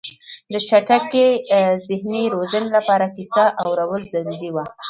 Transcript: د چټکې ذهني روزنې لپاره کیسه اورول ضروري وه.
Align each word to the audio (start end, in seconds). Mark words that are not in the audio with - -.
د 0.51 0.53
چټکې 0.67 1.25
ذهني 1.87 2.23
روزنې 2.35 2.69
لپاره 2.77 3.05
کیسه 3.15 3.43
اورول 3.63 4.01
ضروري 4.13 4.49
وه. 4.55 4.65